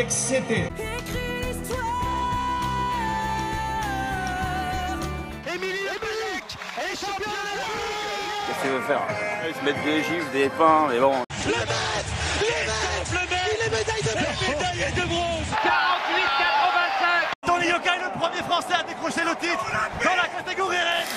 excédé. 0.00 0.64
Qu'est-ce 8.46 8.62
qu'il 8.62 8.70
veut 8.70 8.80
faire 8.82 9.02
Ils 9.48 9.54
se 9.54 9.62
mettent 9.64 9.84
des 9.84 10.02
gifs, 10.02 10.30
des 10.32 10.48
pains, 10.50 10.86
mais 10.90 10.98
bon. 10.98 11.14
Le 11.46 11.52
maître 11.52 11.70
Il 12.40 12.46
est 12.46 12.66
maître 12.66 13.12
Le 13.12 13.18
maître 13.28 13.50
Il 13.54 13.60
est 13.66 13.70
médaille 13.70 14.02
de 14.02 14.08
bronze. 14.12 14.48
médaille 14.48 14.92
de 14.94 15.02
bronze. 15.08 15.46
48-85 15.64 17.46
Tony 17.46 17.66
Yoka 17.68 17.96
est 17.96 18.04
le 18.04 18.10
premier 18.18 18.42
français 18.42 18.74
à 18.78 18.82
décrocher 18.82 19.24
le 19.24 19.34
titre 19.36 19.64
dans 20.04 20.16
la 20.16 20.28
catégorie 20.28 20.76
reine 20.76 21.08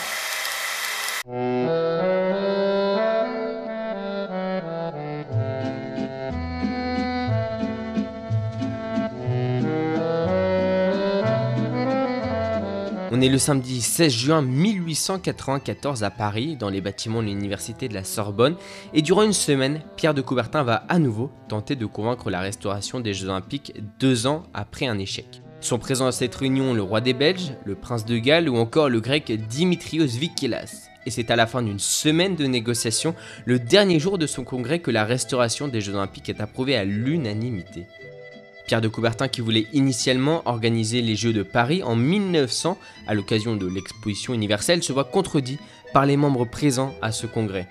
Est 13.23 13.29
le 13.29 13.37
samedi 13.37 13.79
16 13.79 14.11
juin 14.11 14.41
1894 14.41 16.03
à 16.03 16.09
Paris, 16.09 16.57
dans 16.57 16.69
les 16.69 16.81
bâtiments 16.81 17.21
de 17.21 17.27
l'université 17.27 17.87
de 17.87 17.93
la 17.93 18.03
Sorbonne, 18.03 18.57
et 18.93 19.01
durant 19.01 19.23
une 19.23 19.31
semaine, 19.31 19.81
Pierre 19.95 20.13
de 20.13 20.21
Coubertin 20.21 20.63
va 20.63 20.83
à 20.89 20.99
nouveau 20.99 21.31
tenter 21.47 21.77
de 21.77 21.85
convaincre 21.85 22.29
la 22.29 22.41
restauration 22.41 22.99
des 22.99 23.13
Jeux 23.13 23.29
Olympiques 23.29 23.75
deux 23.97 24.27
ans 24.27 24.43
après 24.53 24.87
un 24.87 24.99
échec. 24.99 25.41
Sont 25.61 25.79
présents 25.79 26.07
à 26.07 26.11
cette 26.11 26.35
réunion 26.35 26.73
le 26.73 26.81
roi 26.81 26.99
des 26.99 27.13
Belges, 27.13 27.53
le 27.63 27.75
prince 27.75 28.03
de 28.03 28.17
Galles 28.17 28.49
ou 28.49 28.57
encore 28.57 28.89
le 28.89 28.99
grec 28.99 29.31
Dimitrios 29.47 30.05
Vikelas. 30.05 30.89
Et 31.05 31.09
c'est 31.09 31.31
à 31.31 31.37
la 31.37 31.47
fin 31.47 31.61
d'une 31.61 31.79
semaine 31.79 32.35
de 32.35 32.45
négociations, 32.45 33.15
le 33.45 33.57
dernier 33.57 34.01
jour 34.01 34.17
de 34.17 34.27
son 34.27 34.43
congrès, 34.43 34.79
que 34.79 34.91
la 34.91 35.05
restauration 35.05 35.69
des 35.69 35.79
Jeux 35.79 35.95
Olympiques 35.95 36.27
est 36.27 36.41
approuvée 36.41 36.75
à 36.75 36.83
l'unanimité. 36.83 37.87
Pierre 38.65 38.81
de 38.81 38.87
Coubertin 38.87 39.27
qui 39.27 39.41
voulait 39.41 39.67
initialement 39.73 40.41
organiser 40.45 41.01
les 41.01 41.15
Jeux 41.15 41.33
de 41.33 41.43
Paris 41.43 41.83
en 41.83 41.95
1900 41.95 42.77
à 43.07 43.13
l'occasion 43.13 43.55
de 43.55 43.67
l'exposition 43.67 44.33
universelle 44.33 44.83
se 44.83 44.93
voit 44.93 45.03
contredit 45.03 45.59
par 45.93 46.05
les 46.05 46.17
membres 46.17 46.45
présents 46.45 46.93
à 47.01 47.11
ce 47.11 47.27
congrès. 47.27 47.67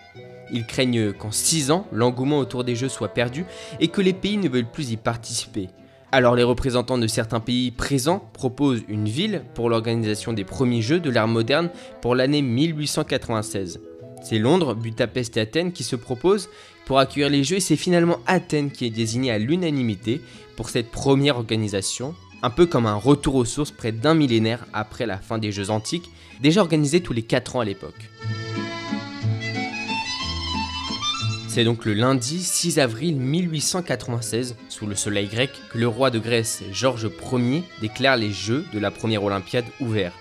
Ils 0.53 0.67
craignent 0.67 1.13
qu'en 1.13 1.31
6 1.31 1.71
ans, 1.71 1.87
l'engouement 1.93 2.39
autour 2.39 2.63
des 2.63 2.77
Jeux 2.77 2.91
soit 2.91 3.15
perdu 3.15 3.45
et 3.81 3.89
que 3.89 4.03
les 4.03 4.13
pays 4.13 4.37
ne 4.37 4.49
veulent 4.49 4.71
plus 4.71 4.93
y 4.93 4.97
participer. 4.97 5.71
Alors 6.15 6.35
les 6.35 6.43
représentants 6.43 6.99
de 6.99 7.07
certains 7.07 7.41
pays 7.41 7.71
présents 7.71 8.23
proposent 8.35 8.83
une 8.87 9.09
ville 9.09 9.45
pour 9.55 9.71
l'organisation 9.71 10.35
des 10.35 10.45
premiers 10.45 10.83
Jeux 10.83 11.01
de 11.01 11.09
l'ère 11.09 11.27
moderne 11.27 11.71
pour 12.03 12.15
l'année 12.15 12.43
1896. 12.43 13.81
C'est 14.23 14.39
Londres, 14.39 14.75
Budapest 14.75 15.37
et 15.37 15.41
Athènes 15.41 15.73
qui 15.73 15.85
se 15.85 15.97
proposent 15.97 16.49
pour 16.85 16.99
accueillir 16.99 17.29
les 17.29 17.45
Jeux 17.45 17.57
et 17.57 17.61
c'est 17.61 17.77
finalement 17.77 18.19
Athènes 18.27 18.71
qui 18.71 18.87
est 18.87 18.91
désignée 18.91 19.31
à 19.31 19.39
l'unanimité 19.39 20.21
pour 20.57 20.71
cette 20.71 20.91
première 20.91 21.37
organisation, 21.37 22.15
un 22.43 22.51
peu 22.51 22.67
comme 22.67 22.87
un 22.87 22.95
retour 22.95 23.35
aux 23.35 23.45
sources 23.45 23.71
près 23.71 23.93
d'un 23.93 24.15
millénaire 24.15 24.67
après 24.73 25.07
la 25.07 25.19
fin 25.19 25.39
des 25.39 25.53
Jeux 25.53 25.71
antiques, 25.71 26.11
déjà 26.41 26.61
organisés 26.61 27.01
tous 27.01 27.13
les 27.13 27.23
4 27.23 27.57
ans 27.57 27.61
à 27.61 27.65
l'époque. 27.65 28.11
C'est 31.49 31.65
donc 31.65 31.85
le 31.85 31.93
lundi 31.93 32.43
6 32.43 32.79
avril 32.79 33.17
1896, 33.17 34.57
sous 34.71 34.87
le 34.87 34.95
soleil 34.95 35.27
grec, 35.27 35.51
que 35.71 35.77
le 35.77 35.87
roi 35.87 36.11
de 36.11 36.19
Grèce 36.19 36.63
Georges 36.73 37.11
Ier 37.33 37.63
déclare 37.83 38.17
les 38.17 38.33
Jeux 38.33 38.65
de 38.73 38.79
la 38.79 38.91
première 38.91 39.23
Olympiade 39.23 39.67
ouverts. 39.79 40.15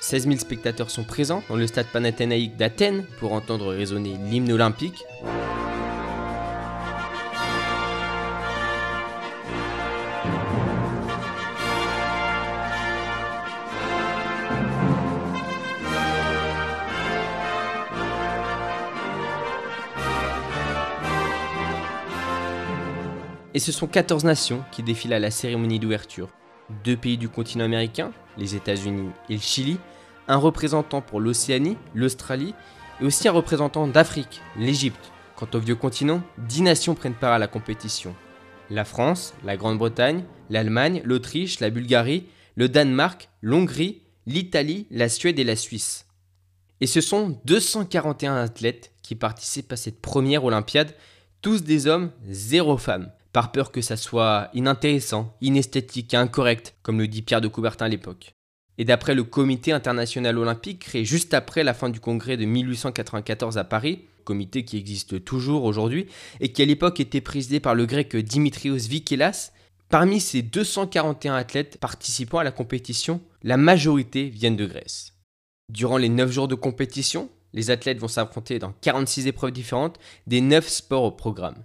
16 0.00 0.24
000 0.24 0.38
spectateurs 0.38 0.90
sont 0.90 1.04
présents 1.04 1.42
dans 1.48 1.56
le 1.56 1.66
stade 1.66 1.86
panathénaïque 1.86 2.56
d'Athènes 2.56 3.04
pour 3.18 3.34
entendre 3.34 3.72
résonner 3.72 4.16
l'hymne 4.30 4.50
olympique. 4.50 5.04
Et 23.52 23.58
ce 23.58 23.72
sont 23.72 23.86
14 23.86 24.24
nations 24.24 24.64
qui 24.72 24.82
défilent 24.82 25.12
à 25.12 25.18
la 25.18 25.30
cérémonie 25.30 25.78
d'ouverture. 25.78 26.30
Deux 26.84 26.96
pays 26.96 27.18
du 27.18 27.28
continent 27.28 27.64
américain, 27.64 28.12
les 28.38 28.54
États-Unis 28.54 29.10
et 29.28 29.34
le 29.34 29.40
Chili, 29.40 29.78
un 30.28 30.36
représentant 30.36 31.00
pour 31.02 31.20
l'Océanie, 31.20 31.76
l'Australie, 31.94 32.54
et 33.00 33.04
aussi 33.04 33.26
un 33.26 33.32
représentant 33.32 33.88
d'Afrique, 33.88 34.40
l'Égypte. 34.56 35.10
Quant 35.34 35.48
au 35.54 35.58
vieux 35.58 35.74
continent, 35.74 36.22
10 36.38 36.62
nations 36.62 36.94
prennent 36.94 37.14
part 37.14 37.32
à 37.32 37.38
la 37.38 37.48
compétition. 37.48 38.14
La 38.70 38.84
France, 38.84 39.34
la 39.42 39.56
Grande-Bretagne, 39.56 40.24
l'Allemagne, 40.48 41.02
l'Autriche, 41.04 41.58
la 41.58 41.70
Bulgarie, 41.70 42.26
le 42.54 42.68
Danemark, 42.68 43.28
l'Hongrie, 43.42 44.02
l'Italie, 44.26 44.86
la 44.90 45.08
Suède 45.08 45.38
et 45.38 45.44
la 45.44 45.56
Suisse. 45.56 46.06
Et 46.80 46.86
ce 46.86 47.00
sont 47.00 47.40
241 47.46 48.36
athlètes 48.36 48.92
qui 49.02 49.16
participent 49.16 49.72
à 49.72 49.76
cette 49.76 50.00
première 50.00 50.44
Olympiade, 50.44 50.94
tous 51.42 51.64
des 51.64 51.88
hommes, 51.88 52.12
zéro 52.28 52.76
femme 52.78 53.10
par 53.32 53.52
peur 53.52 53.72
que 53.72 53.80
ça 53.80 53.96
soit 53.96 54.50
inintéressant, 54.54 55.36
inesthétique 55.40 56.14
et 56.14 56.16
incorrect, 56.16 56.74
comme 56.82 56.98
le 56.98 57.08
dit 57.08 57.22
Pierre 57.22 57.40
de 57.40 57.48
Coubertin 57.48 57.86
à 57.86 57.88
l'époque. 57.88 58.34
Et 58.78 58.84
d'après 58.84 59.14
le 59.14 59.24
Comité 59.24 59.72
international 59.72 60.38
olympique 60.38 60.80
créé 60.80 61.04
juste 61.04 61.34
après 61.34 61.64
la 61.64 61.74
fin 61.74 61.90
du 61.90 62.00
congrès 62.00 62.36
de 62.36 62.44
1894 62.44 63.58
à 63.58 63.64
Paris, 63.64 64.06
comité 64.24 64.64
qui 64.64 64.76
existe 64.76 65.24
toujours 65.24 65.64
aujourd'hui, 65.64 66.06
et 66.40 66.52
qui 66.52 66.62
à 66.62 66.64
l'époque 66.64 67.00
était 67.00 67.20
présidé 67.20 67.60
par 67.60 67.74
le 67.74 67.86
grec 67.86 68.16
Dimitrios 68.16 68.76
Vikelas, 68.76 69.52
parmi 69.88 70.20
ces 70.20 70.42
241 70.42 71.34
athlètes 71.34 71.78
participant 71.78 72.38
à 72.38 72.44
la 72.44 72.52
compétition, 72.52 73.20
la 73.42 73.56
majorité 73.56 74.28
viennent 74.28 74.56
de 74.56 74.66
Grèce. 74.66 75.14
Durant 75.68 75.96
les 75.96 76.08
9 76.08 76.30
jours 76.30 76.48
de 76.48 76.54
compétition, 76.54 77.28
les 77.52 77.70
athlètes 77.70 77.98
vont 77.98 78.08
s'affronter 78.08 78.58
dans 78.58 78.72
46 78.80 79.26
épreuves 79.26 79.52
différentes 79.52 79.98
des 80.26 80.40
9 80.40 80.68
sports 80.68 81.04
au 81.04 81.10
programme. 81.10 81.64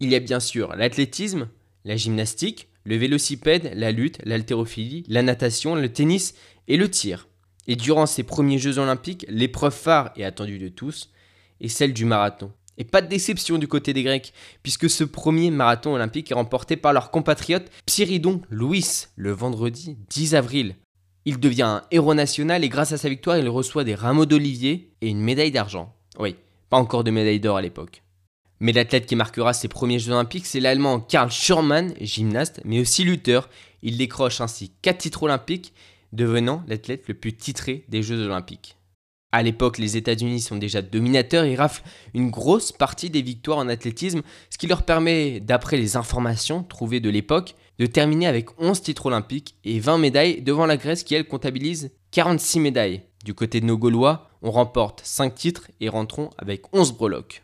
Il 0.00 0.10
y 0.10 0.14
a 0.14 0.20
bien 0.20 0.40
sûr 0.40 0.74
l'athlétisme, 0.76 1.48
la 1.84 1.96
gymnastique, 1.96 2.68
le 2.84 2.96
vélocipède, 2.96 3.72
la 3.74 3.92
lutte, 3.92 4.18
l'haltérophilie, 4.24 5.04
la 5.08 5.22
natation, 5.22 5.74
le 5.74 5.92
tennis 5.92 6.34
et 6.68 6.76
le 6.76 6.90
tir. 6.90 7.28
Et 7.66 7.76
durant 7.76 8.06
ces 8.06 8.22
premiers 8.22 8.58
Jeux 8.58 8.78
olympiques, 8.78 9.26
l'épreuve 9.28 9.74
phare 9.74 10.12
et 10.16 10.24
attendue 10.24 10.58
de 10.58 10.68
tous 10.68 11.10
est 11.60 11.68
celle 11.68 11.92
du 11.92 12.04
marathon. 12.04 12.52
Et 12.78 12.84
pas 12.84 13.00
de 13.00 13.08
déception 13.08 13.58
du 13.58 13.68
côté 13.68 13.92
des 13.92 14.02
Grecs, 14.02 14.34
puisque 14.62 14.90
ce 14.90 15.02
premier 15.02 15.50
marathon 15.50 15.94
olympique 15.94 16.30
est 16.30 16.34
remporté 16.34 16.76
par 16.76 16.92
leur 16.92 17.10
compatriote 17.10 17.70
Pyridon 17.86 18.42
Louis 18.50 19.06
le 19.16 19.32
vendredi 19.32 19.96
10 20.10 20.34
avril. 20.34 20.76
Il 21.24 21.40
devient 21.40 21.62
un 21.62 21.82
héros 21.90 22.14
national 22.14 22.62
et 22.62 22.68
grâce 22.68 22.92
à 22.92 22.98
sa 22.98 23.08
victoire, 23.08 23.38
il 23.38 23.48
reçoit 23.48 23.82
des 23.82 23.94
rameaux 23.94 24.26
d'olivier 24.26 24.92
et 25.00 25.08
une 25.08 25.20
médaille 25.20 25.50
d'argent. 25.50 25.96
Oui, 26.18 26.36
pas 26.68 26.76
encore 26.76 27.02
de 27.02 27.10
médaille 27.10 27.40
d'or 27.40 27.56
à 27.56 27.62
l'époque. 27.62 28.02
Mais 28.60 28.72
l'athlète 28.72 29.06
qui 29.06 29.16
marquera 29.16 29.52
ses 29.52 29.68
premiers 29.68 29.98
Jeux 29.98 30.12
Olympiques, 30.12 30.46
c'est 30.46 30.60
l'Allemand 30.60 31.00
Karl 31.00 31.30
Schurmann, 31.30 31.94
gymnaste, 32.00 32.60
mais 32.64 32.80
aussi 32.80 33.04
lutteur. 33.04 33.48
Il 33.82 33.98
décroche 33.98 34.40
ainsi 34.40 34.72
4 34.82 34.98
titres 34.98 35.22
olympiques, 35.24 35.74
devenant 36.12 36.62
l'athlète 36.66 37.08
le 37.08 37.14
plus 37.14 37.36
titré 37.36 37.84
des 37.88 38.02
Jeux 38.02 38.24
Olympiques. 38.24 38.76
À 39.32 39.42
l'époque, 39.42 39.76
les 39.76 39.98
États-Unis 39.98 40.40
sont 40.40 40.56
déjà 40.56 40.80
dominateurs 40.80 41.44
et 41.44 41.56
raflent 41.56 41.82
une 42.14 42.30
grosse 42.30 42.72
partie 42.72 43.10
des 43.10 43.20
victoires 43.20 43.58
en 43.58 43.68
athlétisme, 43.68 44.22
ce 44.48 44.56
qui 44.56 44.66
leur 44.66 44.84
permet, 44.84 45.40
d'après 45.40 45.76
les 45.76 45.96
informations 45.96 46.62
trouvées 46.62 47.00
de 47.00 47.10
l'époque, 47.10 47.54
de 47.78 47.84
terminer 47.84 48.26
avec 48.26 48.58
11 48.58 48.80
titres 48.80 49.06
olympiques 49.06 49.56
et 49.64 49.78
20 49.78 49.98
médailles 49.98 50.40
devant 50.40 50.64
la 50.64 50.78
Grèce 50.78 51.04
qui, 51.04 51.14
elle, 51.14 51.28
comptabilise 51.28 51.90
46 52.12 52.60
médailles. 52.60 53.02
Du 53.24 53.34
côté 53.34 53.60
de 53.60 53.66
nos 53.66 53.76
Gaulois, 53.76 54.30
on 54.40 54.50
remporte 54.50 55.02
5 55.04 55.34
titres 55.34 55.70
et 55.80 55.90
rentrons 55.90 56.30
avec 56.38 56.62
11 56.72 56.96
breloques. 56.96 57.42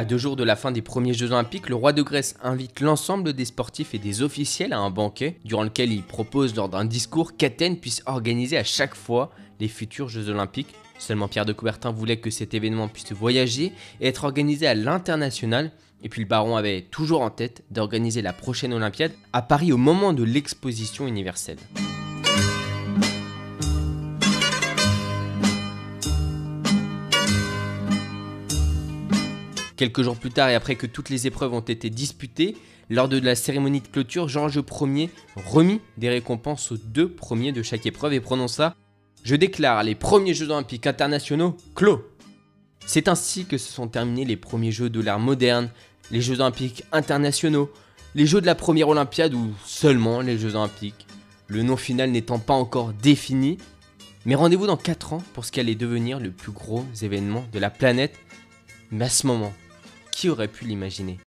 À 0.00 0.06
deux 0.06 0.16
jours 0.16 0.36
de 0.36 0.44
la 0.44 0.56
fin 0.56 0.72
des 0.72 0.80
premiers 0.80 1.12
Jeux 1.12 1.30
Olympiques, 1.32 1.68
le 1.68 1.74
roi 1.74 1.92
de 1.92 2.00
Grèce 2.00 2.34
invite 2.42 2.80
l'ensemble 2.80 3.34
des 3.34 3.44
sportifs 3.44 3.92
et 3.92 3.98
des 3.98 4.22
officiels 4.22 4.72
à 4.72 4.78
un 4.78 4.88
banquet 4.88 5.36
durant 5.44 5.62
lequel 5.62 5.92
il 5.92 6.02
propose 6.02 6.54
lors 6.54 6.70
d'un 6.70 6.86
discours 6.86 7.36
qu'Athènes 7.36 7.76
puisse 7.76 8.02
organiser 8.06 8.56
à 8.56 8.64
chaque 8.64 8.94
fois 8.94 9.30
les 9.60 9.68
futurs 9.68 10.08
Jeux 10.08 10.30
Olympiques. 10.30 10.74
Seulement 10.98 11.28
Pierre 11.28 11.44
de 11.44 11.52
Coubertin 11.52 11.90
voulait 11.90 12.16
que 12.16 12.30
cet 12.30 12.54
événement 12.54 12.88
puisse 12.88 13.12
voyager 13.12 13.72
et 14.00 14.08
être 14.08 14.24
organisé 14.24 14.66
à 14.66 14.74
l'international. 14.74 15.70
Et 16.02 16.08
puis 16.08 16.22
le 16.22 16.28
baron 16.28 16.56
avait 16.56 16.80
toujours 16.80 17.20
en 17.20 17.28
tête 17.28 17.62
d'organiser 17.70 18.22
la 18.22 18.32
prochaine 18.32 18.72
Olympiade 18.72 19.12
à 19.34 19.42
Paris 19.42 19.70
au 19.70 19.76
moment 19.76 20.14
de 20.14 20.24
l'exposition 20.24 21.06
universelle. 21.08 21.58
Quelques 29.80 30.02
jours 30.02 30.18
plus 30.18 30.30
tard 30.30 30.50
et 30.50 30.54
après 30.54 30.74
que 30.74 30.86
toutes 30.86 31.08
les 31.08 31.26
épreuves 31.26 31.54
ont 31.54 31.60
été 31.60 31.88
disputées, 31.88 32.54
lors 32.90 33.08
de 33.08 33.18
la 33.18 33.34
cérémonie 33.34 33.80
de 33.80 33.88
clôture, 33.88 34.28
Georges 34.28 34.60
Ier 34.82 35.08
remit 35.36 35.80
des 35.96 36.10
récompenses 36.10 36.70
aux 36.70 36.76
deux 36.76 37.08
premiers 37.08 37.52
de 37.52 37.62
chaque 37.62 37.86
épreuve 37.86 38.12
et 38.12 38.20
prononça 38.20 38.76
Je 39.24 39.36
déclare 39.36 39.82
les 39.82 39.94
premiers 39.94 40.34
Jeux 40.34 40.50
Olympiques 40.50 40.86
internationaux 40.86 41.56
clos. 41.74 42.04
C'est 42.84 43.08
ainsi 43.08 43.46
que 43.46 43.56
se 43.56 43.72
sont 43.72 43.88
terminés 43.88 44.26
les 44.26 44.36
premiers 44.36 44.70
Jeux 44.70 44.90
de 44.90 45.00
l'ère 45.00 45.18
moderne, 45.18 45.70
les 46.10 46.20
Jeux 46.20 46.40
Olympiques 46.40 46.84
internationaux, 46.92 47.72
les 48.14 48.26
Jeux 48.26 48.42
de 48.42 48.46
la 48.46 48.54
première 48.54 48.90
Olympiade 48.90 49.32
ou 49.32 49.54
seulement 49.64 50.20
les 50.20 50.36
Jeux 50.36 50.56
Olympiques, 50.56 51.06
le 51.46 51.62
nom 51.62 51.78
final 51.78 52.10
n'étant 52.10 52.38
pas 52.38 52.52
encore 52.52 52.92
défini. 52.92 53.56
Mais 54.26 54.34
rendez-vous 54.34 54.66
dans 54.66 54.76
4 54.76 55.14
ans 55.14 55.22
pour 55.32 55.46
ce 55.46 55.52
qui 55.52 55.58
allait 55.58 55.74
devenir 55.74 56.20
le 56.20 56.32
plus 56.32 56.52
gros 56.52 56.84
événement 57.00 57.46
de 57.50 57.58
la 57.58 57.70
planète. 57.70 58.18
Mais 58.90 59.06
à 59.06 59.08
ce 59.08 59.26
moment, 59.26 59.54
qui 60.10 60.28
aurait 60.28 60.48
pu 60.48 60.64
l'imaginer? 60.64 61.18